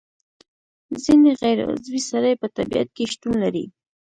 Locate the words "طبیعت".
2.57-2.89